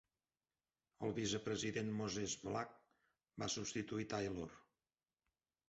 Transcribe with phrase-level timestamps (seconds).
[1.07, 2.65] El vicepresident Moses Blah
[3.45, 4.51] va substituir Taylor.